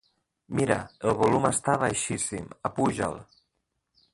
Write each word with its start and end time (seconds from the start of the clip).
Mira, 0.59 0.77
el 1.11 1.17
volum 1.19 1.45
està 1.49 1.75
baixíssim; 1.83 2.49
apuja'l. 2.71 3.21